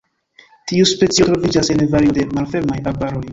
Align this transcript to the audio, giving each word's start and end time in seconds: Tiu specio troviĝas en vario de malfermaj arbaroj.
Tiu 0.71 0.87
specio 0.91 1.27
troviĝas 1.27 1.69
en 1.75 1.85
vario 1.93 2.17
de 2.17 2.27
malfermaj 2.39 2.81
arbaroj. 2.95 3.25